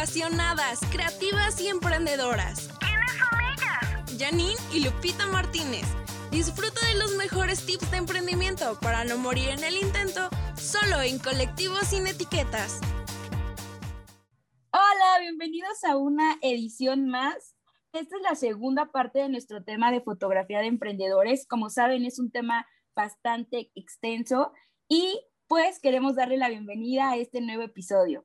[0.00, 2.70] apasionadas, creativas y emprendedoras.
[2.80, 4.18] ¿Quiénes son ellas?
[4.18, 5.84] Janine y Lupita Martínez.
[6.30, 11.18] Disfruta de los mejores tips de emprendimiento para no morir en el intento, solo en
[11.18, 12.80] Colectivos Sin Etiquetas.
[14.72, 17.54] Hola, bienvenidos a una edición más.
[17.92, 21.46] Esta es la segunda parte de nuestro tema de fotografía de emprendedores.
[21.46, 24.54] Como saben, es un tema bastante extenso
[24.88, 28.24] y pues queremos darle la bienvenida a este nuevo episodio.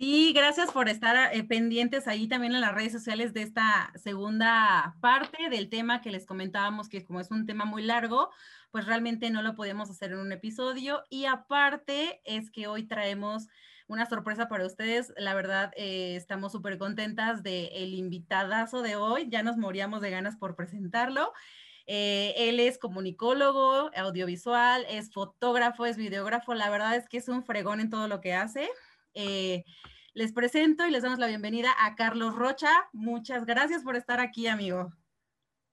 [0.00, 4.96] Sí, gracias por estar eh, pendientes ahí también en las redes sociales de esta segunda
[5.02, 8.30] parte del tema que les comentábamos, que como es un tema muy largo,
[8.70, 11.04] pues realmente no lo podemos hacer en un episodio.
[11.10, 13.48] Y aparte es que hoy traemos
[13.88, 15.12] una sorpresa para ustedes.
[15.18, 19.28] La verdad, eh, estamos súper contentas del el invitadazo de hoy.
[19.28, 21.34] Ya nos moríamos de ganas por presentarlo.
[21.86, 26.54] Eh, él es comunicólogo, audiovisual, es fotógrafo, es videógrafo.
[26.54, 28.70] La verdad es que es un fregón en todo lo que hace.
[29.14, 29.64] Eh,
[30.14, 32.70] les presento y les damos la bienvenida a Carlos Rocha.
[32.92, 34.92] Muchas gracias por estar aquí, amigo.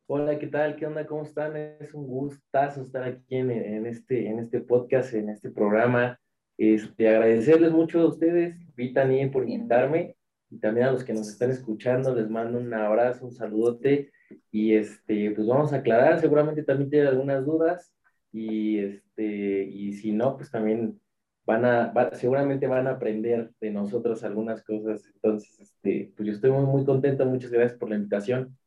[0.08, 0.76] Hola, ¿qué tal?
[0.76, 1.06] ¿Qué onda?
[1.06, 1.58] ¿Cómo están?
[1.58, 6.20] Es un gustazo estar aquí en, este, en este podcast, en este programa.
[6.58, 10.16] Este, agradecerles mucho a ustedes, Vitani, por invitarme
[10.50, 14.12] y también a los que nos están escuchando, les mando un abrazo, un saludote
[14.52, 17.94] y este, pues vamos a aclarar, seguramente también tienen algunas dudas
[18.32, 21.00] y, este, y si no, pues también
[21.48, 25.02] van a, seguramente van a aprender de nosotros algunas cosas.
[25.16, 27.26] Entonces, este, pues yo estoy muy, muy contento.
[27.26, 28.58] Muchas gracias por la invitación.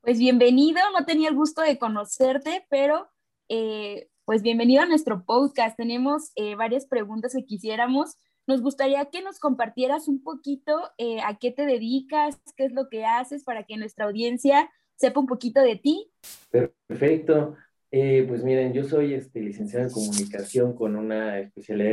[0.00, 3.08] Pues bienvenido, no tenía el gusto de conocerte, pero
[3.48, 5.76] eh, pues bienvenido a nuestro podcast.
[5.76, 8.18] Tenemos eh, varias preguntas que quisiéramos.
[8.48, 12.88] Nos gustaría que nos compartieras un poquito eh, a qué te dedicas, qué es lo
[12.88, 16.10] que haces para que nuestra audiencia sepa un poquito de ti.
[16.50, 17.54] Perfecto.
[17.96, 21.92] Eh, pues miren, yo soy este, licenciado en comunicación con una especialidad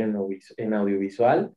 [0.56, 1.54] en, audiovisual.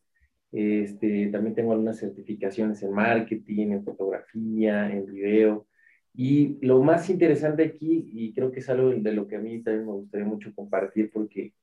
[0.51, 5.65] Este, también tengo algunas certificaciones en marketing, en fotografía, en video.
[6.13, 9.63] Y lo más interesante aquí, y creo que es algo de lo que a mí
[9.63, 11.55] también me gustaría mucho compartir, porque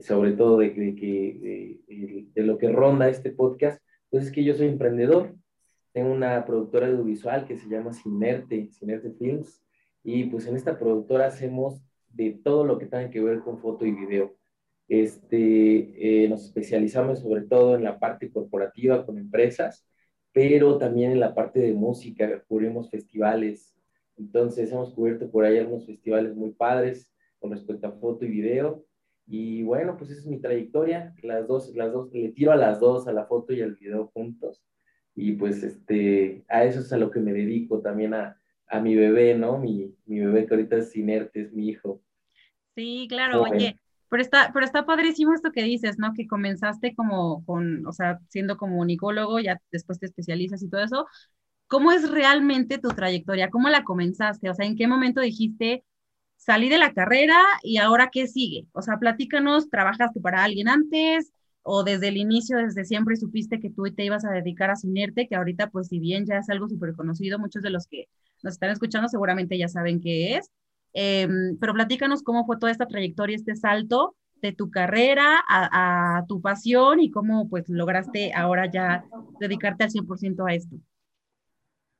[0.00, 3.80] sobre todo de, de, de lo que ronda este podcast,
[4.10, 5.36] pues es que yo soy emprendedor.
[5.92, 9.62] Tengo una productora audiovisual que se llama Sinerte, Sinerte Films,
[10.02, 11.80] y pues en esta productora hacemos
[12.14, 14.36] de todo lo que tenga que ver con foto y video.
[14.88, 19.86] Este, eh, nos especializamos sobre todo en la parte corporativa con empresas,
[20.32, 23.74] pero también en la parte de música, cubrimos festivales.
[24.16, 28.84] Entonces hemos cubierto por ahí algunos festivales muy padres con respecto a foto y video.
[29.26, 31.14] Y bueno, pues esa es mi trayectoria.
[31.22, 34.08] Las dos, las dos, le tiro a las dos, a la foto y al video
[34.08, 34.62] juntos.
[35.14, 38.94] Y pues este, a eso es a lo que me dedico también a, a mi
[38.94, 39.58] bebé, ¿no?
[39.58, 42.02] Mi, mi bebé que ahorita es inerte, es mi hijo.
[42.74, 46.12] Sí, claro, oye, pero está, pero está padrísimo esto que dices, ¿no?
[46.14, 51.06] Que comenzaste como con, o sea, siendo comunicólogo, ya después te especializas y todo eso.
[51.66, 53.50] ¿Cómo es realmente tu trayectoria?
[53.50, 54.50] ¿Cómo la comenzaste?
[54.50, 55.84] O sea, ¿en qué momento dijiste,
[56.36, 58.66] salí de la carrera y ahora qué sigue?
[58.72, 61.32] O sea, platícanos, ¿trabajaste para alguien antes?
[61.62, 65.26] ¿O desde el inicio, desde siempre supiste que tú te ibas a dedicar a Cinerte,
[65.26, 68.08] que ahorita, pues, si bien ya es algo súper conocido, muchos de los que
[68.44, 70.52] nos están escuchando seguramente ya saben qué es,
[70.94, 76.40] Em, pero platícanos cómo fue toda esta trayectoria, este salto de tu carrera a, tu
[76.40, 79.04] pasión y cómo pues lograste ahora ya
[79.40, 80.76] dedicarte al 100% a esto.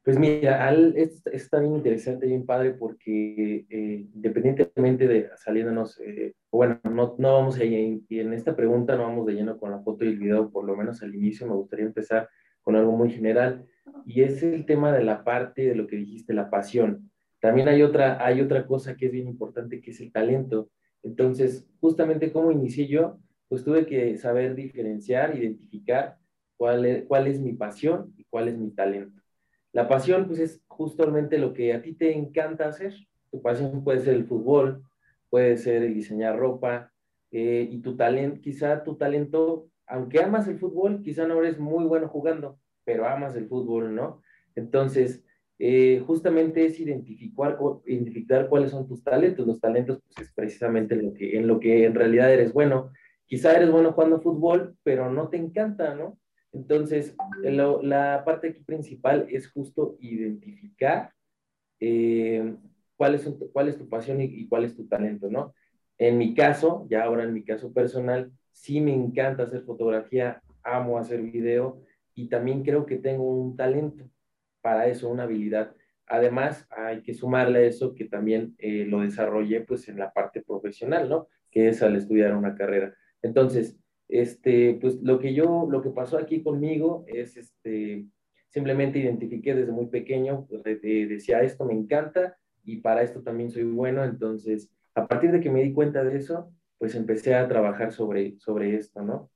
[0.05, 6.79] Pues mira, es, está bien interesante, bien padre, porque eh, independientemente de saliéndonos, eh, bueno,
[6.85, 10.05] no, no vamos a y en esta pregunta no vamos de lleno con la foto
[10.05, 12.29] y el video, por lo menos al inicio me gustaría empezar
[12.65, 13.67] con algo muy general,
[14.07, 17.11] y es el tema de la parte de lo que dijiste, la pasión.
[17.41, 20.71] También hay otra, hay otra cosa que es bien importante, que es el talento.
[21.03, 26.17] Entonces, justamente como inicié yo, pues tuve que saber diferenciar, identificar
[26.57, 29.23] cuál es, cuál es mi pasión y cuál es mi talento.
[29.73, 32.95] La pasión, pues es justamente lo que a ti te encanta hacer.
[33.31, 34.83] Tu pasión puede ser el fútbol,
[35.29, 36.93] puede ser diseñar ropa,
[37.37, 41.85] eh, y tu talento, quizá tu talento, aunque amas el fútbol, quizá no eres muy
[41.85, 44.23] bueno jugando, pero amas el fútbol, ¿no?
[44.55, 45.25] Entonces,
[45.59, 47.57] eh, justamente es identificar,
[48.49, 49.47] cuáles son tus talentos.
[49.47, 52.91] Los talentos pues, es precisamente lo que, en lo que en realidad eres bueno.
[53.27, 56.19] Quizá eres bueno jugando fútbol, pero no te encanta, ¿no?
[56.53, 61.13] Entonces, la parte aquí principal es justo identificar
[61.81, 62.55] eh,
[62.97, 65.53] cuál, es, cuál es tu pasión y, y, cuál es tu talento, ¿no?
[65.99, 70.97] En mi caso, ya ahora en mi caso personal, sí me encanta hacer fotografía, amo
[70.97, 71.83] hacer video
[72.15, 74.09] y también creo que tengo un talento
[74.63, 75.75] para eso, una habilidad.
[76.07, 80.41] Además, hay que sumarle a eso que también eh, lo desarrollé pues en la parte
[80.41, 81.29] profesional, ¿no?
[81.51, 82.95] Que es al estudiar una carrera.
[83.23, 83.79] Entonces,
[84.09, 88.07] este, pues lo que yo, lo que pasó aquí conmigo es, este,
[88.49, 93.65] simplemente identifiqué desde muy pequeño, pues, decía, esto me encanta y para esto también soy
[93.65, 97.93] bueno, entonces, a partir de que me di cuenta de eso, pues empecé a trabajar
[97.93, 99.31] sobre, sobre esto, ¿no?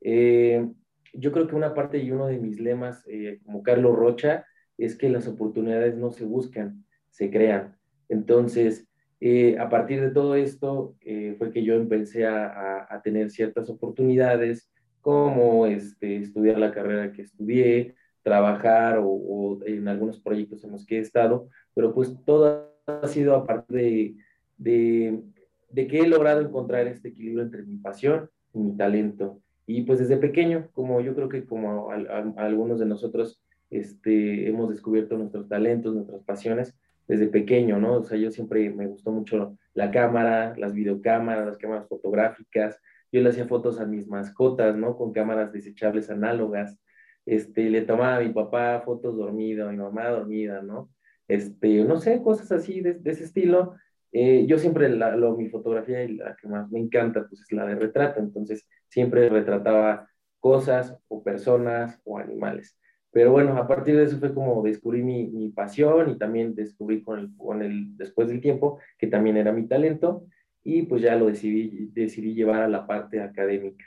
[0.00, 0.66] Eh,
[1.14, 4.46] yo creo que una parte y uno de mis lemas, eh, como Carlos Rocha,
[4.76, 7.76] es que las oportunidades no se buscan, se crean.
[8.08, 8.86] Entonces,
[9.20, 10.96] eh, a partir de todo esto,
[11.38, 14.70] fue que yo empecé a, a, tener ciertas oportunidades,
[15.00, 20.86] como este, estudiar la carrera que estudié, trabajar o, o, en algunos proyectos en los
[20.86, 24.16] que he estado, pero pues todo ha sido a partir de,
[24.56, 25.22] de,
[25.70, 29.40] de que he logrado encontrar este equilibrio entre mi pasión y mi talento.
[29.66, 35.18] Y pues desde pequeño, como yo creo que como algunos de nosotros este, hemos descubierto
[35.18, 36.74] nuestros talentos, nuestras pasiones
[37.06, 37.94] desde pequeño, ¿no?
[37.94, 42.80] O sea, yo siempre me gustó mucho la cámara, las videocámaras, las cámaras fotográficas.
[43.10, 44.96] Yo le hacía fotos a mis mascotas, ¿no?
[44.96, 46.78] Con cámaras desechables análogas.
[47.24, 50.90] Este, le tomaba a mi papá fotos dormido, a mi mamá dormida, ¿no?
[51.28, 53.74] Este, no sé, cosas así de, ese estilo.
[54.12, 57.52] Eh, yo siempre, la, lo, mi fotografía y la que más me encanta, pues es
[57.52, 58.20] la de retrato.
[58.20, 60.08] Entonces, siempre retrataba
[60.40, 62.78] cosas o personas o animales.
[63.10, 67.02] Pero bueno, a partir de eso fue como descubrí mi, mi pasión y también descubrí
[67.02, 70.26] con el, con el, después del tiempo que también era mi talento
[70.62, 73.84] y pues ya lo decidí, decidí llevar a la parte académica.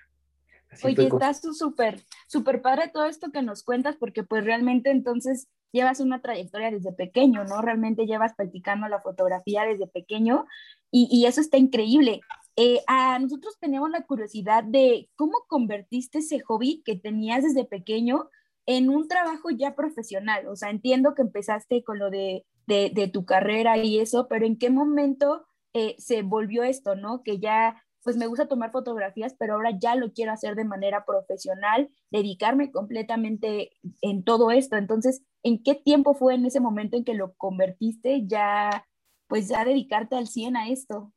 [0.71, 5.47] Así Oye, estás súper, súper padre todo esto que nos cuentas porque pues realmente entonces
[5.71, 7.61] llevas una trayectoria desde pequeño, ¿no?
[7.61, 10.45] Realmente llevas practicando la fotografía desde pequeño
[10.89, 12.21] y, y eso está increíble.
[12.55, 18.29] Eh, a nosotros tenemos la curiosidad de cómo convertiste ese hobby que tenías desde pequeño
[18.65, 20.47] en un trabajo ya profesional.
[20.47, 24.57] O sea, entiendo que empezaste con lo de, de, tu carrera y eso, pero ¿en
[24.57, 27.23] qué momento eh, se volvió esto, no?
[27.23, 31.05] Que ya, pues me gusta tomar fotografías, pero ahora ya lo quiero hacer de manera
[31.05, 33.71] profesional, dedicarme completamente
[34.01, 34.77] en todo esto.
[34.77, 38.85] Entonces, ¿en qué tiempo fue en ese momento en que lo convertiste ya,
[39.27, 41.13] pues ya dedicarte al 100 a esto?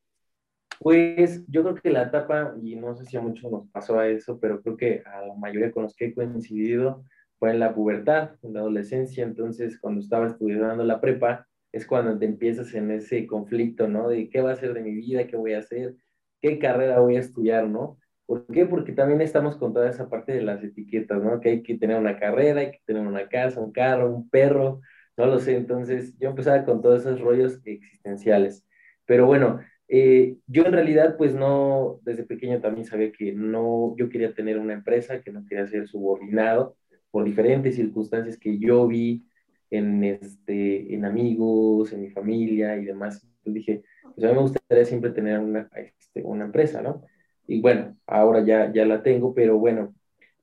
[0.79, 4.07] Pues yo creo que la etapa, y no sé si a muchos nos pasó a
[4.07, 7.03] eso, pero creo que a la mayoría con los que he coincidido
[7.39, 12.17] fue en la pubertad, en la adolescencia, entonces cuando estaba estudiando la prepa, es cuando
[12.17, 14.07] te empiezas en ese conflicto, ¿no?
[14.07, 15.95] De qué va a ser de mi vida, qué voy a hacer,
[16.41, 17.99] qué carrera voy a estudiar, ¿no?
[18.25, 18.65] ¿Por qué?
[18.65, 21.39] Porque también estamos con toda esa parte de las etiquetas, ¿no?
[21.39, 24.81] Que hay que tener una carrera, hay que tener una casa, un carro, un perro,
[25.17, 25.55] no lo sé.
[25.57, 28.65] Entonces yo empezaba con todos esos rollos existenciales.
[29.05, 34.09] Pero bueno, eh, yo en realidad, pues no, desde pequeño también sabía que no, yo
[34.09, 36.77] quería tener una empresa, que no quería ser subordinado
[37.11, 39.25] por diferentes circunstancias que yo vi
[39.69, 43.23] en, este, en amigos, en mi familia y demás.
[43.23, 43.83] Entonces dije,
[44.15, 47.03] pues a mí me gustaría siempre tener una, este, una empresa, ¿no?
[47.47, 49.93] Y bueno, ahora ya, ya la tengo, pero bueno,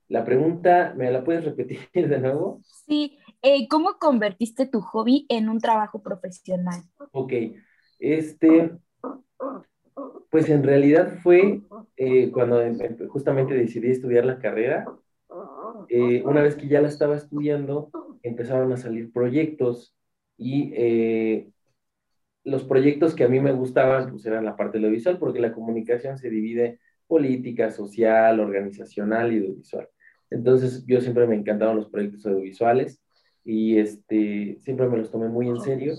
[0.08, 2.60] la pregunta, ¿me la puedes repetir de nuevo?
[2.86, 6.82] Sí, eh, ¿cómo convertiste tu hobby en un trabajo profesional?
[7.12, 7.32] Ok,
[7.98, 8.72] este,
[10.30, 11.62] pues en realidad fue
[11.96, 14.86] eh, cuando em, em, justamente decidí estudiar la carrera.
[15.88, 17.90] Eh, una vez que ya la estaba estudiando,
[18.22, 19.94] empezaron a salir proyectos
[20.36, 21.48] y eh,
[22.44, 26.18] los proyectos que a mí me gustaban pues eran la parte audiovisual porque la comunicación
[26.18, 29.88] se divide política, social, organizacional y audiovisual.
[30.30, 33.00] Entonces yo siempre me encantaban los proyectos audiovisuales
[33.44, 35.94] y este, siempre me los tomé muy en serio.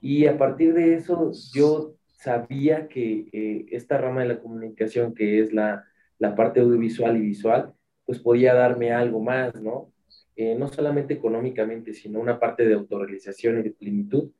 [0.00, 5.40] Y a partir de eso yo sabía que eh, esta rama de la comunicación, que
[5.40, 5.84] es la,
[6.18, 7.72] la, parte audiovisual y visual,
[8.04, 9.92] pues podía darme algo más, ¿no?
[10.36, 14.30] Eh, no solamente económicamente, sino una parte de autorrealización y de plenitud.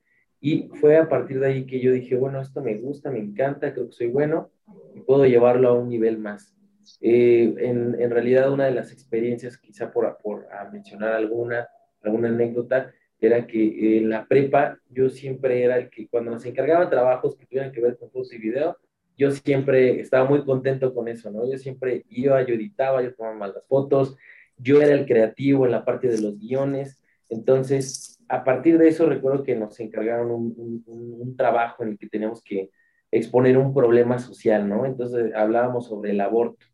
[0.40, 3.72] Y fue a partir de ahí que yo dije, bueno, esto me gusta, me encanta,
[3.74, 4.50] creo que soy bueno
[4.94, 6.56] y puedo llevarlo a un nivel más.
[7.00, 11.68] Eh, en, en, realidad, una de las experiencias, quizá por, por mencionar alguna,
[12.02, 16.88] alguna anécdota, era que en la prepa yo siempre era el que cuando nos encargaba
[16.88, 18.76] trabajos que tuvieran que ver con fotos y video,
[19.16, 21.50] yo siempre estaba muy contento con eso, ¿no?
[21.50, 24.16] Yo siempre iba, yo editaba, yo tomaba las fotos,
[24.56, 29.06] yo era el creativo en la parte de los guiones, entonces a partir de eso
[29.06, 30.54] recuerdo que nos encargaron un,
[30.86, 32.70] un, un trabajo en el que teníamos que
[33.10, 34.86] exponer un problema social, ¿no?
[34.86, 36.64] Entonces hablábamos sobre el aborto.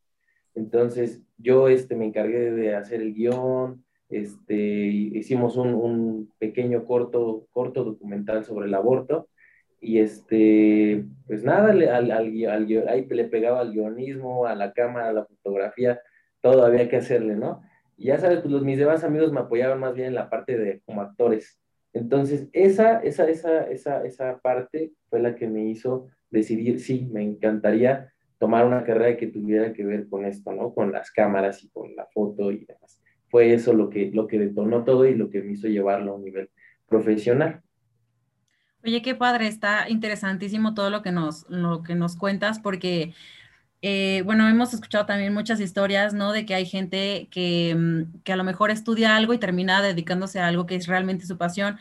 [0.54, 7.46] Entonces yo este, me encargué de hacer el guion, este, hicimos un, un, pequeño corto,
[7.50, 9.28] corto documental sobre el aborto
[9.80, 15.08] y este, pues nada, al, al, al, ahí le pegaba al guionismo, a la cámara,
[15.08, 16.00] a la fotografía,
[16.40, 17.62] todo había que hacerle, ¿no?
[17.96, 20.56] Y ya sabes, pues los, mis demás amigos me apoyaban más bien en la parte
[20.56, 21.58] de como actores.
[21.92, 27.22] Entonces, esa, esa, esa, esa, esa parte fue la que me hizo decidir, sí, me
[27.22, 30.74] encantaría tomar una carrera que tuviera que ver con esto, ¿no?
[30.74, 33.00] Con las cámaras y con la foto y demás.
[33.28, 36.16] Fue eso lo que, lo que detonó todo y lo que me hizo llevarlo a
[36.16, 36.50] un nivel
[36.86, 37.62] profesional.
[38.84, 43.14] Oye, qué padre, está interesantísimo todo lo que nos, lo que nos cuentas, porque,
[43.82, 46.32] eh, bueno, hemos escuchado también muchas historias, ¿no?
[46.32, 50.40] De que hay gente que, mm, que, a lo mejor estudia algo y termina dedicándose
[50.40, 51.78] a algo que es realmente su pasión.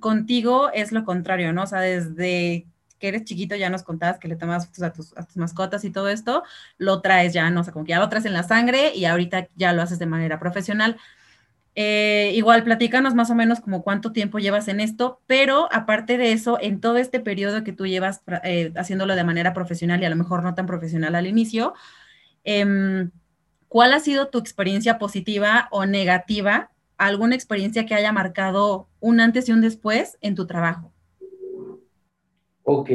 [0.00, 1.64] Contigo es lo contrario, ¿no?
[1.64, 2.66] O sea, desde
[2.98, 5.84] que eres chiquito ya nos contabas que le tomas fotos a tus, a tus mascotas
[5.84, 6.44] y todo esto,
[6.78, 7.60] lo traes ya, ¿no?
[7.60, 9.98] O sea, como que ya lo traes en la sangre y ahorita ya lo haces
[9.98, 10.96] de manera profesional.
[11.76, 16.32] Eh, igual, platícanos más o menos como cuánto tiempo llevas en esto, pero aparte de
[16.32, 20.10] eso, en todo este periodo que tú llevas eh, haciéndolo de manera profesional y a
[20.10, 21.74] lo mejor no tan profesional al inicio,
[22.44, 23.10] em,
[23.66, 26.70] ¿cuál ha sido tu experiencia positiva o negativa?
[26.96, 30.92] ¿Alguna experiencia que haya marcado un antes y un después en tu trabajo?
[32.62, 32.90] Ok,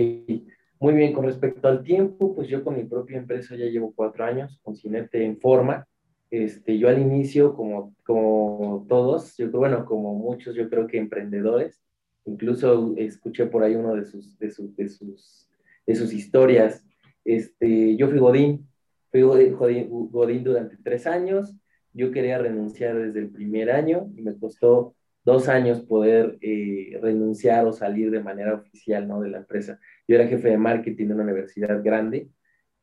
[0.79, 1.11] muy bien.
[1.11, 4.77] Con respecto al tiempo, pues yo con mi propia empresa ya llevo cuatro años, con
[4.77, 5.85] Cinete en forma.
[6.31, 11.81] Este, yo al inicio, como, como todos, yo, bueno, como muchos, yo creo que emprendedores,
[12.25, 15.49] incluso escuché por ahí uno de sus, de sus, de sus,
[15.87, 16.85] de sus historias.
[17.25, 18.67] Este, yo fui Godín,
[19.11, 21.55] fui Godín, durante tres años,
[21.93, 24.95] yo quería renunciar desde el primer año y me costó
[25.25, 29.19] dos años poder eh, renunciar o salir de manera oficial ¿no?
[29.21, 29.79] de la empresa.
[30.07, 32.29] Yo era jefe de marketing en una universidad grande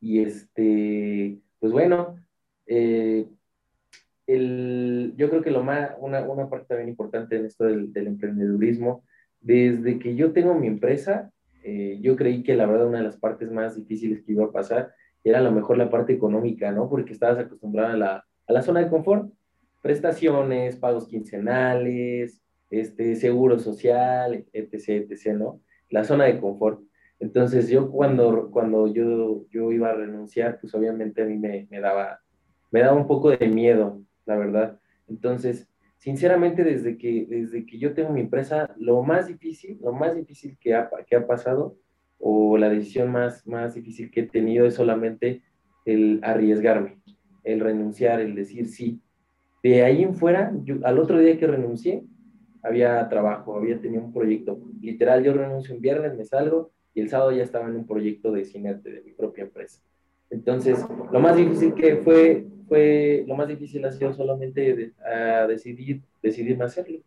[0.01, 2.15] y este, pues bueno,
[2.67, 3.25] eh,
[4.27, 8.07] el, yo creo que lo más, una, una, parte también importante en esto del, del,
[8.07, 9.03] emprendedurismo,
[9.39, 11.31] desde que yo tengo mi empresa,
[11.63, 14.51] eh, yo creí que la verdad una de las partes más difíciles que iba a
[14.51, 14.93] pasar
[15.23, 16.89] era a lo mejor la parte económica, ¿no?
[16.89, 19.31] Porque estabas acostumbrada a la, a la zona de confort,
[19.81, 25.61] prestaciones, pagos quincenales, este, seguro social, etc., etc., ¿no?
[25.89, 26.81] La zona de confort.
[27.19, 31.79] Entonces yo cuando, cuando yo, yo iba a renunciar, pues obviamente a mí me, me
[31.79, 32.19] daba,
[32.71, 34.79] me daba un poco de miedo, la verdad.
[35.07, 35.67] Entonces,
[35.97, 40.57] sinceramente, desde que, desde que yo tengo mi empresa, lo más difícil, lo más difícil
[40.59, 41.75] que ha, que ha pasado,
[42.19, 45.43] o la decisión más, más difícil que he tenido es solamente
[45.85, 46.99] el arriesgarme,
[47.43, 49.01] el renunciar, el decir sí.
[49.63, 50.51] De ahí en fuera,
[50.83, 52.03] al otro día que renuncié,
[52.63, 54.59] había trabajo, había tenido un proyecto.
[54.81, 58.31] Literal, yo renuncio un viernes, me salgo, y el sábado ya estaba en un proyecto
[58.31, 59.81] de cine de mi propia empresa.
[60.29, 66.01] Entonces, lo más difícil que fue fue, lo más difícil ha sido solamente a decidir,
[66.21, 66.99] decidirme hacerlo.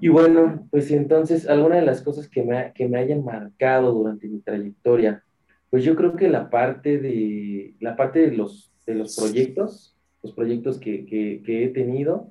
[0.00, 4.28] Y bueno, pues entonces, alguna de las cosas que me, que me hayan marcado durante
[4.28, 5.24] mi trayectoria,
[5.70, 10.32] pues yo creo que la parte de, la parte de, los, de los proyectos, los
[10.32, 12.28] proyectos que, que, que he tenido,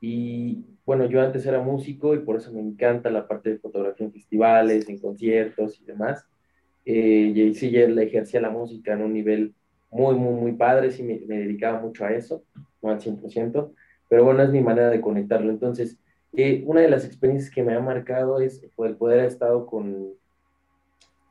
[0.00, 4.06] y bueno, yo antes era músico y por eso me encanta la parte de fotografía
[4.06, 6.24] en festivales, en conciertos y demás.
[6.86, 9.54] Eh, y sí, ya ejercía la música en un nivel
[9.90, 12.44] muy, muy, muy padre, sí me, dedicaba mucho a eso,
[12.82, 13.72] no al 100%,
[14.08, 15.50] pero bueno, es mi manera de conectarlo.
[15.50, 15.98] Entonces,
[16.34, 20.12] eh, una de las experiencias que me ha marcado es el poder haber estado con,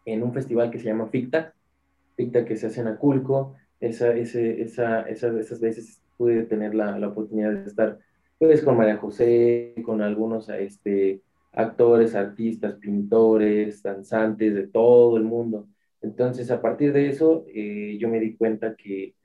[0.06, 1.54] en un festival que se llama FICTA,
[2.16, 6.98] FICTA que se hace en Aculco, esa, ese, esa, esas, esas veces pude tener la,
[6.98, 8.00] la, oportunidad de estar
[8.40, 11.22] pues con María José, con algunos este,
[11.54, 15.68] actores, artistas, pintores, danzantes de todo el mundo.
[16.02, 19.16] Entonces, a partir de eso, eh, yo me di cuenta que,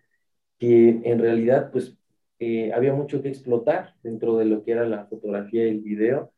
[0.59, 1.97] que en realidad, pues,
[2.39, 6.33] eh, había mucho que explotar dentro de lo que era la fotografía y el video.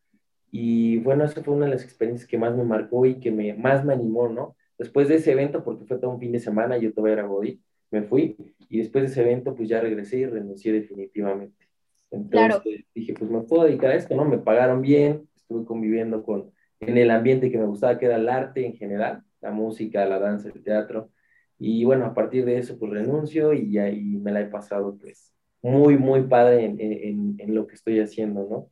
[0.50, 3.54] Y bueno, esa fue una de las experiencias que más me marcó y que me,
[3.54, 4.56] más me animó, ¿no?
[4.78, 7.60] Después de ese evento, porque fue todo un fin de semana, yo todavía era Godí,
[7.90, 8.36] me fui,
[8.68, 11.68] y después de ese evento, pues ya regresé y renuncié definitivamente.
[12.10, 14.24] Entonces dije, pues me puedo dedicar a esto, ¿no?
[14.24, 18.28] Me pagaron bien, estuve conviviendo con, en el ambiente que me gustaba, que era el
[18.28, 21.10] arte en general, la música, la danza, el teatro.
[21.58, 25.32] Y bueno, a partir de eso, pues renuncio y ahí me la he pasado, pues,
[25.62, 28.70] muy, muy padre en, en, en lo que estoy haciendo, ¿no?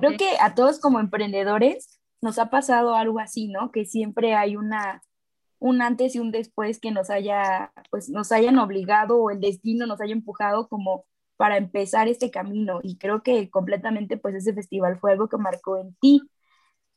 [0.00, 3.70] Creo que a todos como emprendedores nos ha pasado algo así, ¿no?
[3.70, 5.02] Que siempre hay una,
[5.58, 9.86] un antes y un después que nos haya, pues, nos hayan obligado o el destino
[9.86, 12.80] nos haya empujado como para empezar este camino.
[12.82, 16.22] Y creo que completamente, pues, ese festival fue algo que marcó en ti.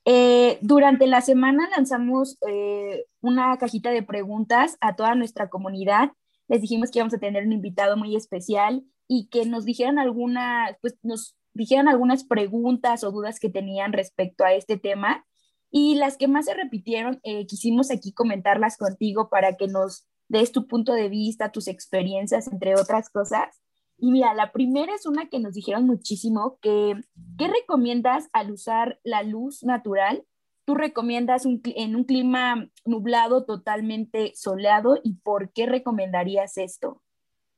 [0.09, 6.11] Eh, durante la semana lanzamos eh, una cajita de preguntas a toda nuestra comunidad.
[6.47, 10.77] Les dijimos que íbamos a tener un invitado muy especial y que nos dijeran alguna,
[10.79, 15.25] pues nos dijeran algunas preguntas o dudas que tenían respecto a este tema.
[15.71, 20.53] Y las que más se repitieron, eh, quisimos aquí comentarlas contigo para que nos des
[20.53, 23.61] tu punto de vista, tus experiencias, entre otras cosas.
[23.97, 26.93] Y mira, la primera es una que nos dijeron muchísimo, que
[27.37, 30.23] ¿qué recomiendas al usar la luz natural
[30.67, 37.01] tú recomiendas en un clima nublado totalmente soleado y por qué recomendarías esto?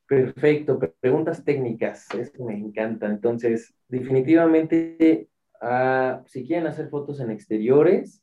[0.08, 3.08] Perfecto, preguntas técnicas, eso me encanta.
[3.08, 5.27] Entonces, definitivamente,
[5.60, 8.22] ah, si quieren hacer fotos en exteriores,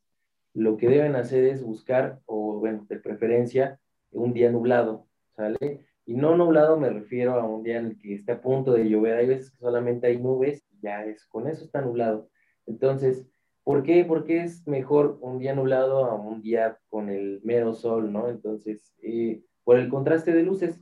[0.53, 3.81] lo que deben hacer es buscar, o bueno, de preferencia,
[4.11, 5.05] un día nublado,
[5.35, 5.85] ¿sale?
[6.07, 8.87] Y no nublado me refiero a un día en el que esté a punto de
[8.87, 9.17] llover.
[9.17, 12.29] Hay veces que solamente hay nubes y ya es, con eso está nublado.
[12.65, 13.27] Entonces,
[13.65, 14.05] ¿por qué?
[14.05, 18.29] Porque es mejor un día nublado a un día con el mero sol, ¿no?
[18.29, 20.79] Entonces, eh, por el contraste de luces.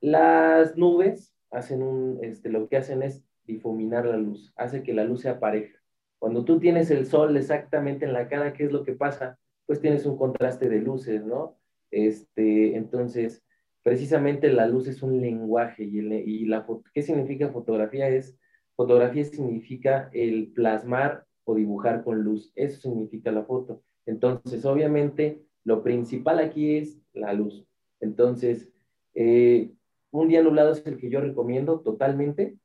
[0.00, 5.04] Las nubes hacen un, este, lo que hacen es difuminar la luz, hace que la
[5.04, 5.78] luz sea pareja.
[6.18, 9.38] Cuando tú tienes el sol exactamente en la cara, ¿qué es lo que pasa?
[9.66, 11.56] Pues tienes un contraste de luces, ¿no?
[11.92, 13.44] Este, entonces,
[13.82, 18.08] precisamente la luz es un lenguaje y, la ¿qué significa fotografía?
[18.08, 18.38] Es,
[18.76, 23.82] fotografía significa el plasmar o dibujar con luz, eso significa la foto.
[24.06, 27.66] Entonces, obviamente, lo principal aquí es la luz.
[28.00, 28.70] Entonces,
[29.14, 29.72] eh,
[30.10, 32.56] un día nublado es el que yo recomiendo totalmente.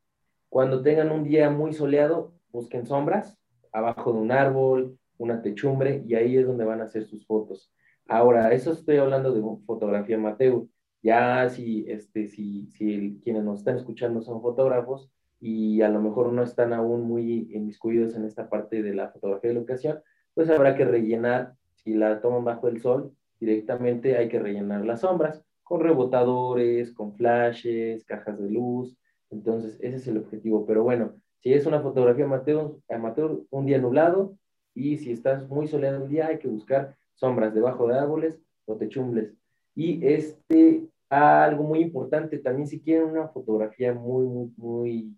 [0.49, 3.37] Cuando tengan un día muy soleado, busquen sombras,
[3.71, 7.73] abajo de un árbol, una techumbre, y ahí es donde van a hacer sus fotos.
[8.07, 10.65] Ahora, eso estoy hablando de fotografía amateur.
[11.03, 16.31] Ya si, este, si, si quienes nos están escuchando son fotógrafos y a lo mejor
[16.31, 19.99] no están aún muy inmiscuidos en esta parte de la fotografía de locación,
[20.33, 25.01] pues habrá que rellenar, si la toman bajo el sol, directamente hay que rellenar las
[25.01, 28.97] sombras con rebotadores, con flashes, cajas de luz.
[29.29, 30.65] Entonces, ese es el objetivo.
[30.65, 34.37] Pero bueno, si es una fotografía amateur, amateur un día nublado,
[34.75, 38.75] y si estás muy soleado un día, hay que buscar sombras debajo de árboles o
[38.75, 39.33] techumbles.
[39.75, 45.17] Y este, algo muy importante, también si quieren una fotografía muy, muy, muy,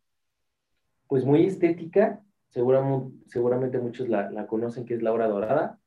[1.08, 5.80] pues muy estética, seguramente, seguramente muchos la, la conocen, que es la hora dorada.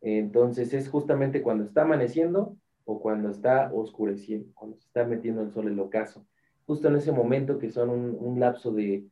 [0.00, 5.50] Entonces es justamente cuando está amaneciendo o cuando está oscureciendo, cuando se está metiendo el
[5.50, 6.26] sol el ocaso.
[6.66, 9.06] Justo en ese momento que son un, lapso de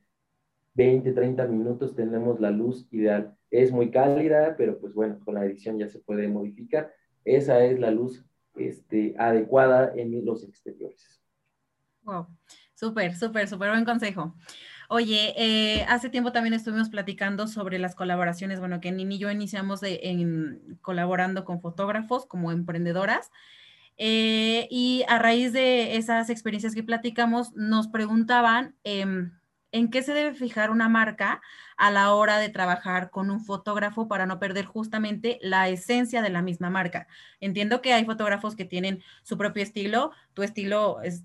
[0.75, 3.35] 20, 30 minutos tenemos la luz ideal.
[3.51, 6.93] Es muy cálida, pero pues bueno, con la edición ya se puede modificar.
[7.25, 8.25] Esa es la luz
[8.57, 11.21] este, adecuada en los exteriores.
[12.03, 12.27] Wow,
[12.75, 14.35] súper, súper, súper buen consejo.
[14.89, 19.31] Oye, eh, hace tiempo también estuvimos platicando sobre las colaboraciones, bueno, que Nini y yo
[19.31, 23.31] iniciamos en, colaborando con fotógrafos como emprendedoras
[23.97, 29.33] eh, y a raíz de esas experiencias que platicamos, nos preguntaban em,
[29.73, 31.41] en qué se debe fijar una marca
[31.77, 36.31] a la hora de trabajar con un fotógrafo para no perder justamente la esencia de
[36.31, 37.07] la misma marca.
[37.41, 41.25] Entiendo que hay fotógrafos que tienen su propio estilo, tu estilo es,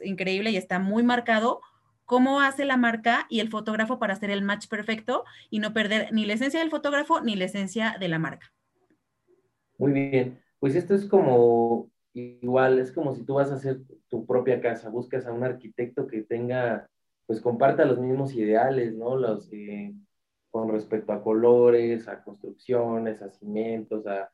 [0.00, 1.60] increíble y está muy marcado.
[2.04, 6.08] ¿Cómo hace la marca y el fotógrafo para hacer el match perfecto y no perder
[6.12, 8.52] ni la esencia del fotógrafo ni la esencia de la marca?
[9.76, 14.26] Muy bien, pues esto es como igual es como si tú vas a hacer tu
[14.26, 16.88] propia casa, buscas a un arquitecto que tenga,
[17.28, 19.14] pues comparta los mismos ideales, ¿no?
[19.14, 19.50] Los,
[20.50, 24.30] con respecto a colores, a construcciones, a cimientos, a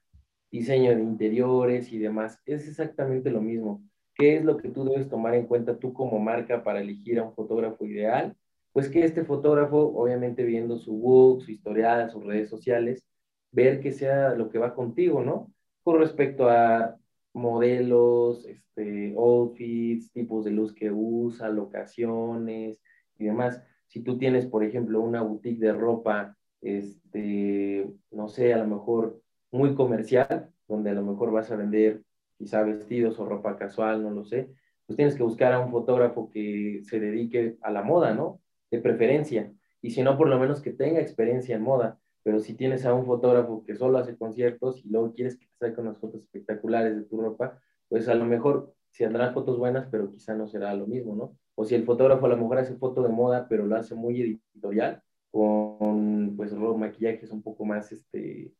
[0.48, 2.40] diseño de interiores y demás.
[2.46, 3.82] Es exactamente lo mismo.
[4.14, 7.24] ¿Qué es lo que tú debes tomar en cuenta tú como marca para elegir a
[7.24, 8.36] un fotógrafo ideal?
[8.72, 13.04] Pues que este fotógrafo, obviamente viendo su book, su historial, sus redes sociales,
[13.50, 15.52] ver que sea lo que va contigo, ¿no?
[15.82, 16.96] Con respecto a
[17.34, 22.80] modelos, este, outfits, tipos de luz que usa, locaciones
[23.18, 23.62] y demás.
[23.86, 29.20] Si tú tienes, por ejemplo, una boutique de ropa, este, no sé, a lo mejor
[29.50, 32.02] muy comercial, donde a lo mejor vas a vender
[32.38, 34.48] quizá vestidos o ropa casual, no lo sé,
[34.86, 38.40] pues tienes que buscar a un fotógrafo que se dedique a la moda, ¿no?
[38.70, 39.52] De preferencia.
[39.82, 42.94] Y si no, por lo menos que tenga experiencia en moda pero si tienes a
[42.94, 46.96] un fotógrafo que solo hace conciertos y luego quieres que te saque unas fotos espectaculares
[46.96, 50.74] de tu ropa, pues a lo mejor se andarán fotos buenas, pero quizá no será
[50.74, 51.36] lo mismo, ¿no?
[51.54, 54.20] O si el fotógrafo a lo mejor hace foto de moda, pero lo hace muy
[54.54, 58.52] editorial, con pues maquillajes un poco más este,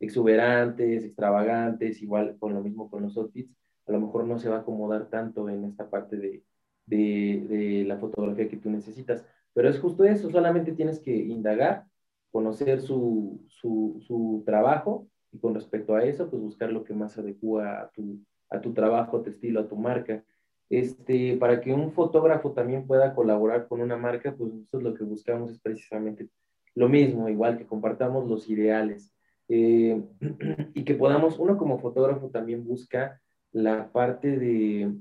[0.00, 3.56] exuberantes, extravagantes, igual con lo mismo con los outfits,
[3.86, 6.44] a lo mejor no se va a acomodar tanto en esta parte de,
[6.86, 9.24] de, de la fotografía que tú necesitas.
[9.52, 11.86] Pero es justo eso, solamente tienes que indagar
[12.30, 17.18] conocer su, su, su, trabajo y con respecto a eso, pues buscar lo que más
[17.18, 20.24] adecua a tu, a tu trabajo, a tu estilo, a tu marca.
[20.68, 25.04] Este, para que un fotógrafo también pueda colaborar con una marca, pues nosotros lo que
[25.04, 26.28] buscamos es precisamente
[26.74, 29.12] lo mismo, igual que compartamos los ideales
[29.48, 30.02] eh,
[30.74, 33.20] y que podamos, uno como fotógrafo también busca
[33.52, 34.92] la parte de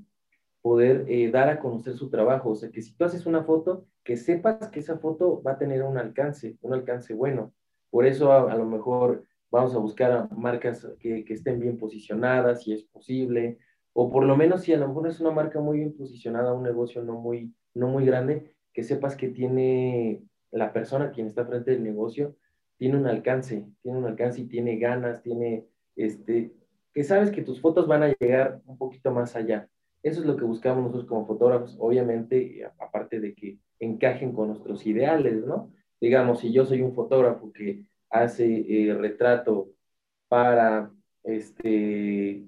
[0.61, 3.85] poder eh, dar a conocer su trabajo, o sea, que si tú haces una foto,
[4.03, 7.53] que sepas que esa foto va a tener un alcance, un alcance bueno.
[7.89, 12.83] Por eso a, lo mejor vamos a buscar marcas que, estén bien posicionadas, si es
[12.83, 13.57] posible,
[13.93, 17.01] o por lo menos si a lo es una marca muy bien posicionada, un negocio
[17.01, 21.83] no muy, no muy grande, que sepas que tiene la persona quien está frente del
[21.83, 22.35] negocio,
[22.77, 25.65] tiene un alcance, tiene un alcance y tiene ganas, tiene,
[25.95, 26.51] este,
[26.93, 29.69] que sabes que tus fotos van a llegar un poquito más allá.
[30.03, 34.85] Eso es lo que buscamos nosotros como fotógrafos, obviamente, aparte de que encajen con nuestros
[34.85, 35.71] ideales, ¿no?
[36.01, 39.69] Digamos, si yo soy un fotógrafo que hace eh, retrato
[40.27, 40.91] para,
[41.23, 42.45] este,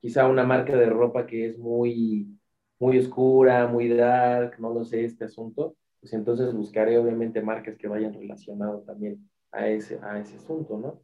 [0.00, 2.38] quizá una marca de ropa que es muy,
[2.78, 7.88] muy oscura, muy dark, no lo sé, este asunto, pues entonces buscaré obviamente marcas que
[7.88, 11.02] vayan relacionado también a ese, a ese asunto, ¿no?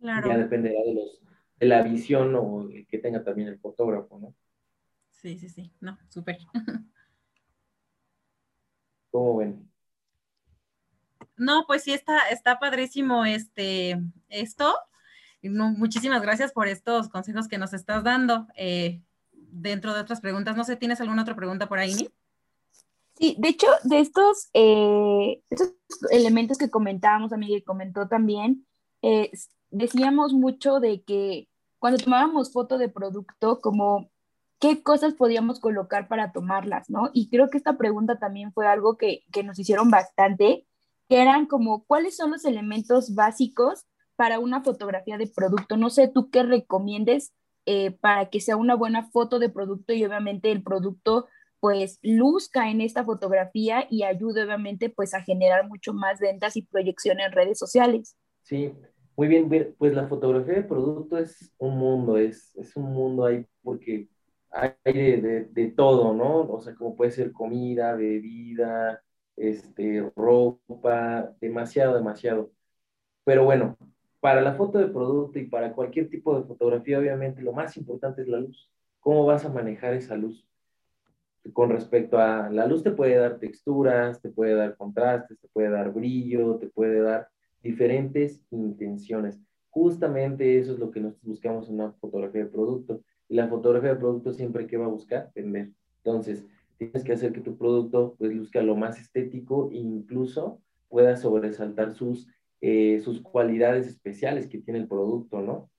[0.00, 0.28] Claro.
[0.28, 1.22] Ya dependerá de, los,
[1.58, 4.34] de la visión o que tenga también el fotógrafo, ¿no?
[5.10, 6.38] Sí, sí, sí, no, súper.
[9.10, 9.71] ¿Cómo ven?
[11.36, 14.74] No, pues sí, está, está padrísimo este, esto.
[15.42, 18.46] muchísimas gracias por estos consejos que nos estás dando.
[18.56, 22.08] Eh, dentro de otras preguntas, no sé, ¿tienes alguna otra pregunta por ahí?
[23.18, 25.42] Sí, de hecho, de estos, eh,
[26.10, 28.66] elementos que comentábamos, amiga, y comentó también,
[29.02, 29.30] eh,
[29.70, 34.10] decíamos mucho de que cuando tomábamos foto de producto, como
[34.58, 37.10] qué cosas podíamos colocar para tomarlas, ¿no?
[37.12, 40.66] Y creo que esta pregunta también fue algo que, que nos hicieron bastante,
[41.12, 43.84] que eran como, ¿cuáles son los elementos básicos
[44.16, 45.76] para una fotografía de producto?
[45.76, 47.34] No sé, tú qué recomiendes
[47.66, 51.26] eh, para que sea una buena foto de producto y obviamente el producto
[51.60, 56.62] pues luzca en esta fotografía y ayude obviamente pues a generar mucho más ventas y
[56.62, 58.16] proyección en redes sociales.
[58.40, 58.72] Sí,
[59.14, 63.44] muy bien, pues la fotografía de producto es un mundo, es, es un mundo ahí
[63.62, 64.08] porque
[64.50, 66.50] hay de, de, todo, ¿no?
[66.50, 69.02] O sea, como puede ser comida, bebida,
[69.36, 72.50] este, ropa, demasiado, demasiado.
[73.24, 73.76] Pero bueno,
[74.20, 78.22] para la foto de producto y para cualquier tipo de fotografía, obviamente lo más importante
[78.22, 78.70] es la luz.
[79.00, 80.46] ¿Cómo vas a manejar esa luz?
[81.52, 85.70] con respecto a la luz te puede dar texturas, te puede dar contrastes, te puede
[85.70, 87.28] dar brillo, te puede dar
[87.62, 89.40] diferentes intenciones.
[89.70, 93.00] Justamente eso es lo que nosotros buscamos en una fotografía de producto.
[93.28, 95.70] Y la fotografía de producto siempre que va a buscar vender.
[95.98, 96.44] Entonces,
[96.90, 101.92] tienes que hacer que tu producto pues luzca lo más estético e incluso pueda sobresaltar
[101.92, 102.28] sus,
[102.60, 105.70] eh, sus cualidades especiales que tiene el producto, ¿no?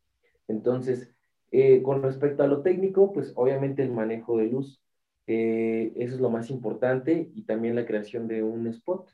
[0.47, 1.13] Entonces,
[1.51, 4.81] eh, con respecto a lo técnico, pues obviamente el manejo de luz.
[5.27, 9.07] Eh, eso es lo más importante y también la creación de un spot,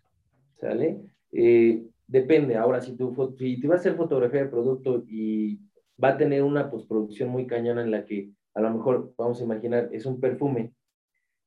[0.55, 1.01] ¿sale?
[1.31, 5.59] Eh, depende, ahora si tú, si vas a hacer fotografía de producto y
[6.01, 9.43] va a tener una postproducción muy cañona en la que a lo mejor, vamos a
[9.43, 10.73] imaginar, es un perfume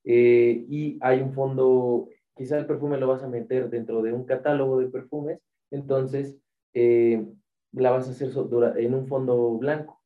[0.04, 4.24] eh, y hay un fondo, quizá el perfume lo vas a meter dentro de un
[4.24, 6.36] catálogo de perfumes, entonces
[6.74, 8.30] la vas a hacer
[8.76, 10.02] en un fondo blanco,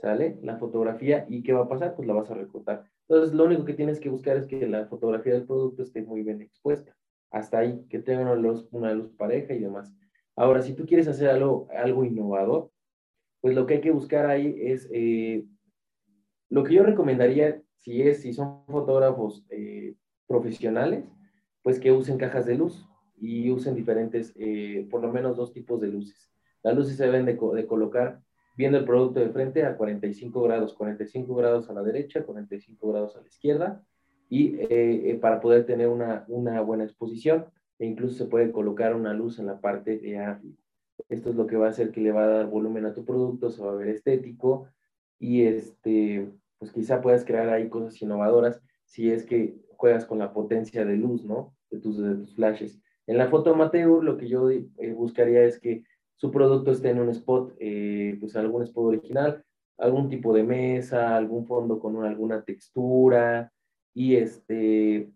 [0.00, 0.38] ¿sale?
[0.42, 1.94] La fotografía y ¿qué va a pasar?
[1.94, 2.84] Pues la vas a recortar.
[3.08, 6.22] Entonces, lo único que tienes que buscar es que la fotografía del producto esté muy
[6.22, 6.96] bien expuesta.
[7.32, 9.92] Hasta ahí, que tenga una luz, una luz pareja y demás.
[10.36, 12.70] Ahora, si tú quieres hacer algo, algo innovador,
[13.40, 15.44] pues lo que hay que buscar ahí es, eh,
[16.50, 19.94] lo que yo recomendaría, si, es, si son fotógrafos eh,
[20.26, 21.04] profesionales,
[21.62, 22.86] pues que usen cajas de luz
[23.18, 26.30] y usen diferentes, eh, por lo menos dos tipos de luces.
[26.62, 28.20] Las luces se deben de, de colocar
[28.56, 33.16] viendo el producto de frente a 45 grados, 45 grados a la derecha, 45 grados
[33.16, 33.82] a la izquierda,
[34.28, 37.46] y eh, eh, para poder tener una, una, buena exposición,
[37.78, 40.56] e incluso se puede colocar una luz en la parte de arriba.
[41.08, 43.04] Esto es lo que va a hacer que le va a dar volumen a tu
[43.04, 44.68] producto, se va a ver estético,
[45.18, 50.32] y este, pues quizá puedas crear ahí cosas innovadoras si es que juegas con la
[50.32, 51.56] potencia de luz, ¿no?
[51.70, 52.80] De tus, de tus flashes.
[53.06, 55.84] En la foto amateur, lo que yo eh, buscaría es que
[56.16, 59.42] su producto esté en un spot, eh, pues algún spot original,
[59.78, 63.50] algún tipo de mesa, algún fondo con alguna textura
[63.94, 65.10] y este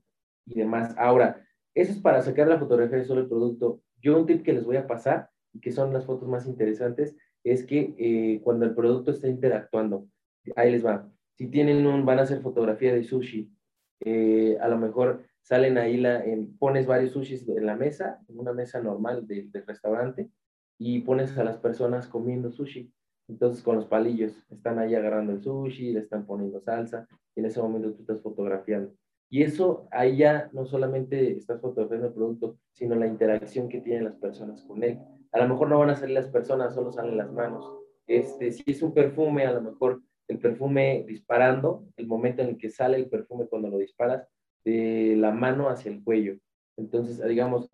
[0.46, 0.94] y demás.
[0.96, 3.82] Ahora, eso es para sacar la fotografía de solo el producto.
[4.00, 7.14] Yo un tip que les voy a pasar y que son las fotos más interesantes
[7.44, 10.08] es que eh, cuando el producto está interactuando,
[10.56, 11.10] ahí les va.
[11.36, 13.52] Si tienen un, van a hacer fotografía de sushi,
[14.00, 16.24] eh, a lo mejor salen ahí, la,
[16.58, 20.30] pones varios sushis en la mesa, en una mesa normal del restaurante,
[20.78, 22.92] y pones a las personas comiendo sushi.
[23.28, 27.46] Entonces con los palillos están ahí agarrando el sushi, le están poniendo salsa y en
[27.46, 28.94] ese momento tú estás fotografiando.
[29.30, 34.04] Y eso ahí ya no solamente estás fotografiando el producto, sino la interacción que tienen
[34.04, 34.98] las personas con él.
[35.32, 37.64] A lo mejor no van a salir las personas, solo salen las manos.
[38.06, 42.58] Este, si es un perfume, a lo mejor el perfume disparando, el momento en el
[42.58, 44.26] que sale el perfume cuando lo disparas,
[44.64, 46.38] de la mano hacia el cuello.
[46.76, 47.70] Entonces, digamos,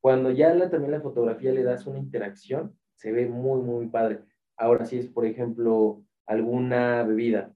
[0.00, 4.20] cuando ya la, también la fotografía le das una interacción, se ve muy, muy padre.
[4.56, 7.54] Ahora, si es, por ejemplo, alguna bebida,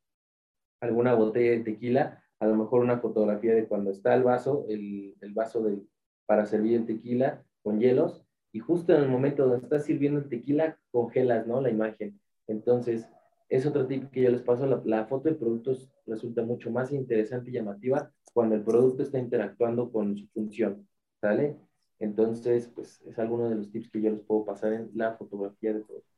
[0.81, 5.15] alguna botella de tequila, a lo mejor una fotografía de cuando está el vaso, el,
[5.21, 5.89] el vaso del,
[6.27, 10.29] para servir el tequila con hielos, y justo en el momento donde estás sirviendo el
[10.29, 11.61] tequila, congelas, ¿no?
[11.61, 12.21] La imagen.
[12.47, 13.09] Entonces,
[13.53, 14.67] es otro tip que yo les paso.
[14.67, 19.19] La, la, foto de productos resulta mucho más interesante y llamativa cuando el producto está
[19.19, 20.89] interactuando con su función,
[21.21, 21.59] ¿sale?
[21.99, 25.75] Entonces, pues es alguno de los tips que yo les puedo pasar en la fotografía
[25.75, 26.11] de productos.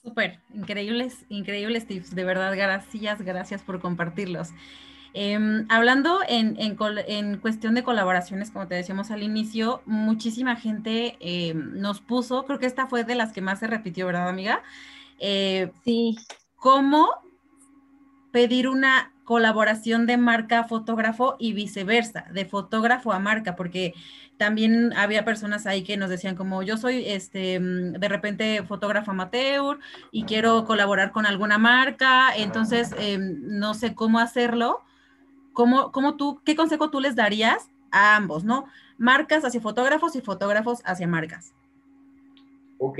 [0.00, 2.14] Súper, increíbles, increíbles tips.
[2.14, 4.50] De verdad, gracias, gracias por compartirlos.
[5.14, 6.76] Eh, hablando en, en,
[7.08, 12.60] en, cuestión de colaboraciones, como te decíamos al inicio, muchísima gente eh, nos puso, creo
[12.60, 14.62] que esta fue de las que más se repitió, ¿verdad, amiga?
[15.18, 16.16] Eh, sí.
[16.56, 17.08] ¿Cómo
[18.32, 23.56] pedir una colaboración de marca a fotógrafo y viceversa, de fotógrafo a marca?
[23.56, 23.94] Porque
[24.38, 29.78] también había personas ahí que nos decían como yo soy este de repente fotógrafo amateur
[30.12, 34.80] y quiero colaborar con alguna marca, entonces eh, no sé cómo hacerlo.
[35.52, 38.66] ¿Cómo, ¿Cómo tú, qué consejo tú les darías a ambos, no?
[38.96, 41.52] Marcas hacia fotógrafos y fotógrafos hacia marcas.
[42.78, 42.98] Ok,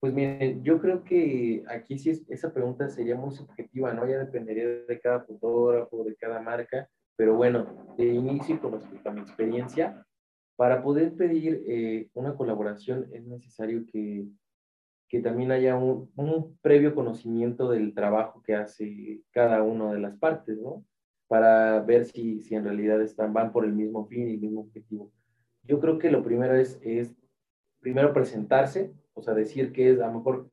[0.00, 4.06] pues miren, yo creo que aquí sí es, esa pregunta sería muy subjetiva, ¿no?
[4.06, 9.12] Ya dependería de cada fotógrafo, de cada marca, pero bueno, de inicio con respecto a
[9.12, 10.06] mi experiencia,
[10.56, 14.26] para poder pedir eh, una colaboración es necesario que,
[15.08, 20.18] que también haya un, un, previo conocimiento del trabajo que hace cada una de las
[20.18, 20.84] partes, ¿no?
[21.28, 24.60] Para ver si, si en realidad están, van por el mismo fin y el mismo
[24.62, 25.12] objetivo.
[25.62, 27.14] Yo creo que lo primero es, es
[27.80, 30.50] primero presentarse, o sea, decir que es a lo mejor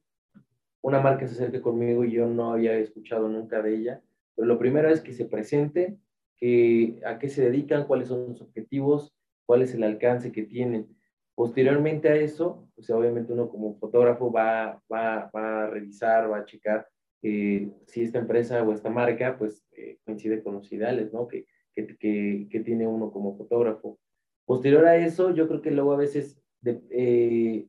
[0.82, 4.02] una marca se acerque conmigo y yo no había escuchado nunca de ella,
[4.36, 5.97] pero lo primero es que se presente,
[6.38, 9.13] que, a qué se dedican, cuáles son sus objetivos,
[9.45, 10.88] cuál es el alcance que tienen.
[11.36, 16.45] Posteriormente a eso, pues obviamente uno como fotógrafo va, va, va a revisar, va a
[16.45, 16.88] checar
[17.21, 21.28] eh, si esta empresa o esta marca pues eh, coincide con los ideales, ¿no?
[21.28, 21.45] Que,
[21.76, 23.99] que, que, que, tiene uno como fotógrafo.
[24.45, 27.67] Posterior a eso, yo creo que luego a veces de, eh,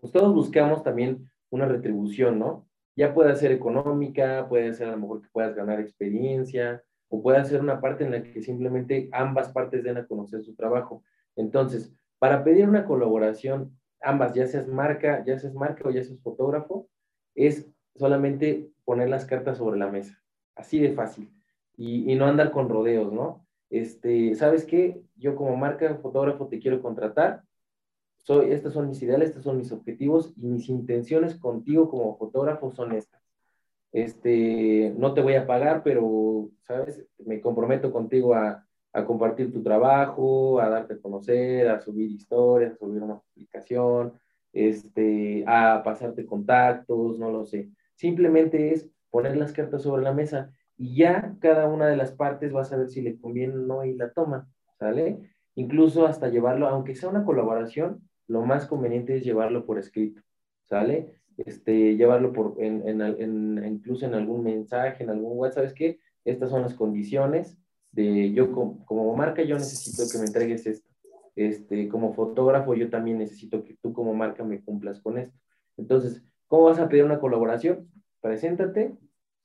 [0.00, 2.66] pues todos buscamos también una retribución, ¿no?
[2.96, 7.44] Ya puede ser económica, puede ser a lo mejor que puedas ganar experiencia, o puede
[7.44, 11.02] ser una parte en la que simplemente ambas partes den a conocer su trabajo.
[11.36, 16.20] Entonces, para pedir una colaboración, ambas, ya seas marca, ya seas marca o ya seas
[16.20, 16.88] fotógrafo,
[17.34, 20.22] es solamente poner las cartas sobre la mesa,
[20.54, 21.30] así de fácil,
[21.76, 23.46] y, y no andar con rodeos, ¿no?
[23.70, 25.00] Este, ¿sabes qué?
[25.16, 27.42] Yo como marca, fotógrafo, te quiero contratar,
[28.22, 32.70] soy, estos son mis ideales, estos son mis objetivos y mis intenciones contigo como fotógrafo
[32.70, 33.20] son estas
[33.92, 37.04] este, no te voy a pagar, pero, ¿sabes?
[37.18, 42.74] Me comprometo contigo a, a, compartir tu trabajo, a darte a conocer, a subir historias,
[42.74, 44.12] a subir una publicación,
[44.52, 47.70] este, a pasarte contactos, no lo sé.
[47.96, 52.54] Simplemente es poner las cartas sobre la mesa y ya cada una de las partes
[52.54, 55.18] va a saber si le conviene o no y la toma, ¿sale?
[55.56, 60.22] Incluso hasta llevarlo, aunque sea una colaboración, lo más conveniente es llevarlo por escrito,
[60.64, 61.20] ¿sale?
[61.46, 65.98] este, llevarlo por, en, en, en, incluso en algún mensaje, en algún WhatsApp, ¿sabes qué?
[66.24, 67.58] Estas son las condiciones
[67.92, 70.88] de yo como, como, marca, yo necesito que me entregues esto.
[71.36, 75.36] Este, como fotógrafo, yo también necesito que tú como marca me cumplas con esto.
[75.76, 77.88] Entonces, ¿cómo vas a pedir una colaboración?
[78.20, 78.94] Preséntate,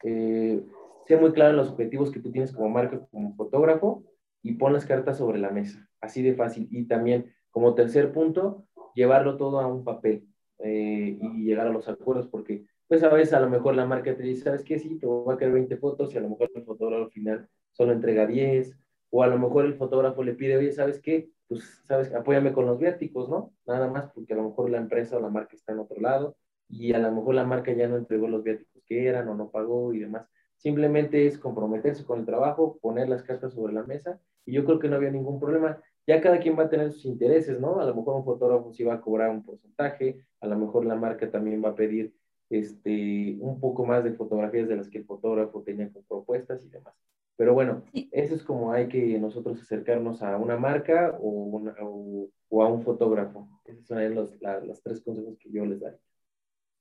[0.03, 0.63] eh,
[1.05, 4.03] sea muy claro los objetivos que tú tienes como marca, como fotógrafo,
[4.41, 6.67] y pon las cartas sobre la mesa, así de fácil.
[6.69, 10.27] Y también, como tercer punto, llevarlo todo a un papel
[10.59, 14.15] eh, y llegar a los acuerdos, porque pues a veces a lo mejor la marca
[14.15, 14.79] te dice, ¿sabes qué?
[14.79, 17.47] Sí, te voy a quedar 20 fotos y a lo mejor el fotógrafo al final
[17.71, 18.75] solo entrega 10,
[19.09, 21.29] o a lo mejor el fotógrafo le pide, oye, ¿sabes qué?
[21.47, 22.13] Pues, ¿sabes?
[22.13, 23.53] Apóyame con los viáticos, ¿no?
[23.65, 26.37] Nada más porque a lo mejor la empresa o la marca está en otro lado
[26.69, 29.51] y a lo mejor la marca ya no entregó los viáticos que eran o no
[29.51, 30.27] pagó y demás.
[30.57, 34.79] Simplemente es comprometerse con el trabajo, poner las cartas sobre la mesa y yo creo
[34.79, 37.79] que no había ningún problema ya cada quien va a tener sus intereses, ¿no?
[37.79, 40.95] A lo mejor un fotógrafo sí va a cobrar un porcentaje, a lo mejor la
[40.95, 42.13] marca también va a pedir
[42.49, 46.69] este, un poco más de fotografías de las que el fotógrafo tenía con propuestas y
[46.69, 46.93] demás.
[47.37, 52.29] Pero bueno, eso es como hay que nosotros acercarnos a una marca o, una, o,
[52.49, 53.47] o a un fotógrafo.
[53.65, 55.99] Esos son los, la, los tres consejos que yo les daría.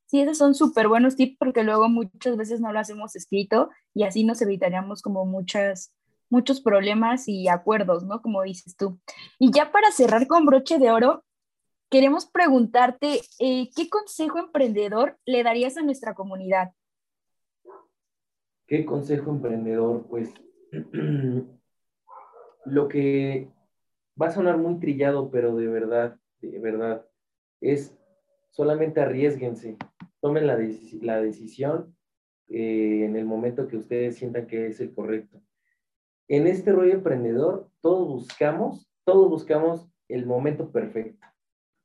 [0.07, 4.05] Sí, esos son súper buenos tips porque luego muchas veces no lo hacemos escrito y
[4.05, 5.93] así nos evitaríamos como muchas
[6.31, 8.23] muchos problemas y acuerdos, ¿no?
[8.23, 8.99] Como dices tú.
[9.39, 11.25] Y ya para cerrar con broche de oro,
[11.91, 16.73] queremos preguntarte, eh, ¿qué consejo emprendedor le darías a nuestra comunidad?
[18.67, 20.07] ¿Qué consejo emprendedor?
[20.09, 20.33] Pues
[22.65, 23.51] lo que
[24.21, 27.07] va a sonar muy trillado, pero de verdad, de verdad,
[27.61, 27.97] es
[28.51, 29.77] solamente arriesguense,
[30.21, 31.95] tomen la, decisión
[32.49, 35.44] eh, en el momento que ustedes sientan que es el correcto.
[36.29, 41.27] En este rollo emprendedor, todos buscamos, todos buscamos el momento perfecto.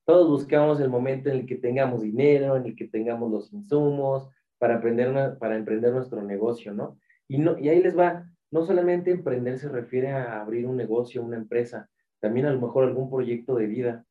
[0.05, 4.29] Todos buscamos el momento en el que tengamos dinero, en el que tengamos los insumos
[4.57, 6.97] para, aprender para emprender nuestro negocio, ¿no?
[7.27, 11.21] Y, no, y ahí les va, no solamente emprender se refiere a abrir un negocio,
[11.21, 14.05] una empresa, también a lo mejor algún proyecto de vida.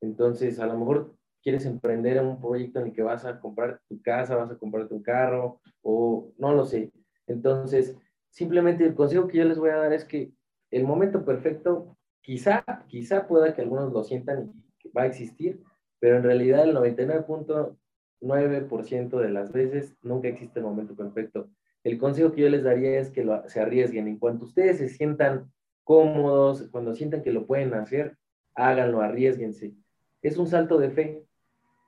[0.00, 3.80] Entonces, a lo mejor quieres emprender en un proyecto en el que vas a comprar
[3.88, 6.90] tu casa, vas a comprar tu carro, o no lo sé.
[7.26, 7.98] Entonces,
[8.34, 10.32] simplemente el consejo que yo les voy a dar es que
[10.70, 15.62] el momento perfecto, quizá, quizá pueda que algunos lo sientan y que va a existir,
[16.00, 21.48] pero en realidad el 99.9% de las veces nunca existe el momento perfecto.
[21.84, 24.08] El consejo que yo les daría es que se arriesguen.
[24.08, 25.52] En cuanto ustedes se sientan
[25.84, 28.16] cómodos, cuando sientan que lo pueden hacer,
[28.54, 29.74] háganlo, arriesguense.
[30.22, 31.22] Es un salto de fe.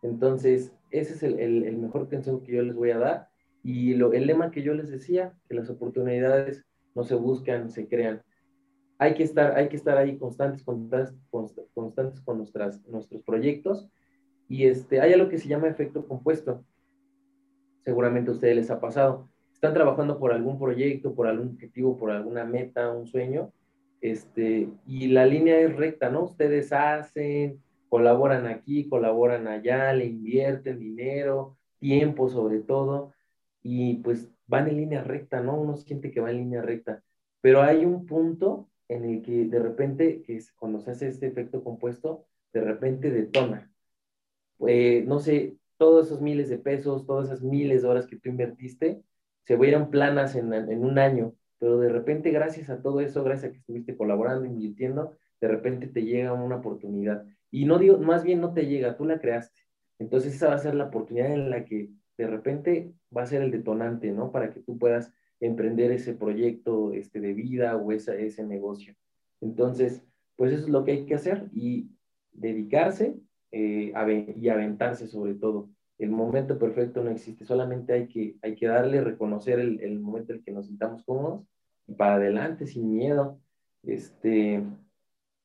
[0.03, 3.26] Entonces, ese es el, mejor consejo que yo les voy a dar.
[3.67, 7.89] Y lo, el lema que yo les decía, que las oportunidades no se buscan, se
[7.89, 8.23] crean.
[8.97, 11.17] Hay que estar, hay que estar ahí constantes, constantes,
[11.75, 13.91] constantes con nuestras, nuestros proyectos.
[14.49, 16.65] Y este, hay algo que se llama efecto compuesto.
[17.85, 19.29] Seguramente a ustedes les ha pasado.
[19.53, 23.53] Están trabajando por algún proyecto, por algún objetivo, por alguna meta, un sueño,
[24.01, 26.23] este, y la línea es recta, ¿no?
[26.23, 33.13] Ustedes hacen, colaboran aquí, colaboran allá, le invierten dinero, tiempo sobre todo,
[33.69, 35.61] y pues van en línea recta, ¿no?
[35.61, 37.03] Uno siente que va en línea recta,
[37.41, 41.27] pero hay un punto en el que de repente, que es cuando se hace este
[41.27, 43.73] efecto compuesto, de repente detona.
[44.57, 48.29] Pues, no sé, todos esos miles de pesos, todas esas miles de horas que tú
[48.29, 49.03] invertiste,
[49.45, 53.51] se vieron planas en, en un año, pero de repente gracias a todo eso, gracias
[53.51, 57.25] a que estuviste colaborando, invirtiendo, de repente te llega una oportunidad.
[57.51, 59.63] Y no digo, más bien no te llega, tú la creaste.
[59.99, 63.43] Entonces esa va a ser la oportunidad en la que de repente va a ser
[63.43, 64.33] el detonante, ¿no?
[64.33, 68.95] Para que tú puedas emprender ese proyecto este, de vida o esa, ese negocio.
[69.41, 70.03] Entonces,
[70.37, 71.91] pues eso es lo que hay que hacer y
[72.33, 73.17] dedicarse
[73.53, 73.93] eh,
[74.37, 75.71] y aventarse sobre todo.
[75.99, 80.33] El momento perfecto no existe, solamente hay que, hay que darle, reconocer el, el momento
[80.33, 81.47] en el que nos sintamos cómodos
[81.87, 83.41] y para adelante, sin miedo.
[83.83, 84.63] Este,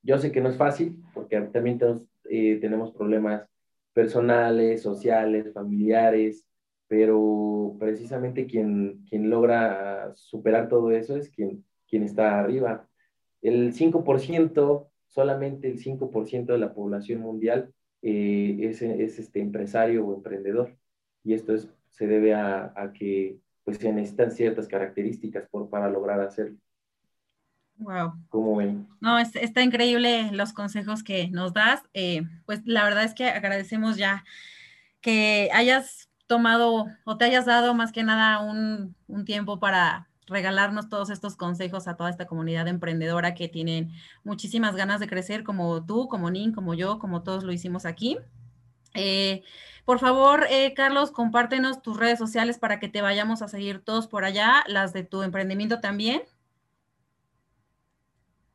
[0.03, 3.47] yo sé que no es fácil, porque también tenemos, eh, tenemos problemas
[3.93, 6.45] personales, sociales, familiares,
[6.91, 12.85] pero precisamente quien, quien logra superar todo eso es quien, quien está arriba.
[13.41, 20.13] El 5%, solamente el 5% de la población mundial eh, es, es, este empresario o
[20.13, 20.75] emprendedor.
[21.23, 25.89] Y esto es, se debe a, a que pues, se necesitan ciertas características por, para
[25.89, 26.57] lograr hacerlo.
[27.77, 28.15] Wow.
[28.27, 28.85] ¿Cómo ven?
[28.99, 31.83] No, está increíble los consejos que nos das.
[31.93, 34.25] Eh, pues la verdad es que agradecemos ya
[34.99, 40.87] que hayas tomado o te hayas dado más que nada un, un tiempo para regalarnos
[40.87, 43.91] todos estos consejos a toda esta comunidad emprendedora que tienen
[44.23, 48.17] muchísimas ganas de crecer, como tú, como Nin, como yo, como todos lo hicimos aquí.
[48.93, 49.43] Eh,
[49.83, 54.07] por favor, eh, Carlos, compártenos tus redes sociales para que te vayamos a seguir todos
[54.07, 56.21] por allá, las de tu emprendimiento también.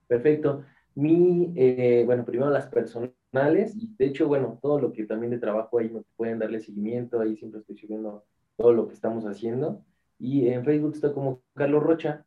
[0.06, 0.64] Perfecto.
[0.94, 3.15] Mi, eh, bueno, primero las personales,
[3.76, 7.20] y de hecho, bueno, todo lo que también de trabajo ahí me pueden darle seguimiento,
[7.20, 8.24] ahí siempre estoy subiendo
[8.56, 9.84] todo lo que estamos haciendo.
[10.18, 12.26] Y en Facebook estoy como Carlos Rocha,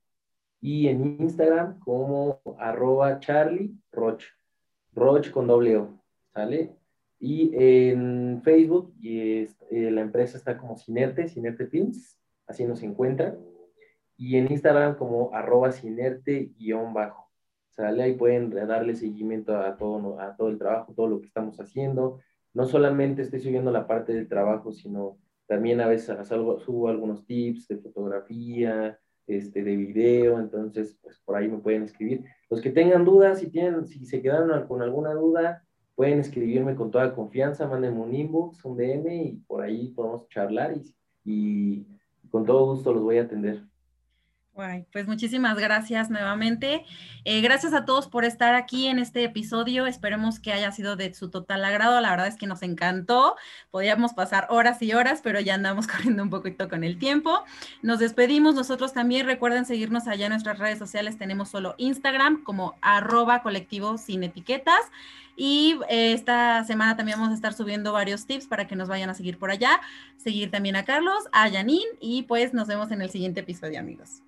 [0.62, 4.24] y en Instagram como arroba Charlie Roch,
[4.94, 6.02] Roch con doble O,
[6.34, 6.76] ¿sale?
[7.20, 9.48] Y en Facebook y eh,
[9.92, 12.18] la empresa está como Sinerte, Sinerte Films,
[12.48, 13.38] así nos encuentran.
[14.18, 15.72] Y en Instagram como arroba
[17.80, 18.02] Sinerte-bajo.
[18.02, 22.20] Ahí pueden darle seguimiento a todo, a todo el trabajo, todo lo que estamos haciendo.
[22.54, 27.68] No solamente estoy subiendo la parte del trabajo, sino también a veces subo algunos tips
[27.68, 32.24] de fotografía, este, de video, entonces pues por ahí me pueden escribir.
[32.50, 35.64] Los que tengan dudas, si, tienen, si se quedaron con alguna duda,
[35.96, 40.76] pueden escribirme con toda confianza, mándenme un inbox, un DM y por ahí podemos charlar
[40.76, 41.86] y, y
[42.30, 43.64] con todo gusto los voy a atender
[44.92, 46.84] pues muchísimas gracias nuevamente.
[47.24, 49.86] Eh, gracias a todos por estar aquí en este episodio.
[49.86, 52.00] Esperemos que haya sido de su total agrado.
[52.02, 53.36] La verdad es que nos encantó.
[53.72, 57.44] Podíamos pasar horas y horas, pero ya andamos corriendo un poquito con el tiempo.
[57.82, 59.26] Nos despedimos nosotros también.
[59.26, 61.18] Recuerden seguirnos allá en nuestras redes sociales.
[61.18, 64.82] Tenemos solo Instagram como arroba colectivo sin etiquetas.
[65.38, 69.10] Y eh, esta semana también vamos a estar subiendo varios tips para que nos vayan
[69.10, 69.80] a seguir por allá.
[70.18, 74.22] Seguir también a Carlos, a Janine y pues nos vemos en el siguiente episodio amigos.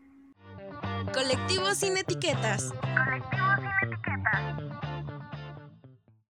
[1.10, 2.62] Colectivo sin etiquetas.
[2.62, 4.71] Sin etiquetas.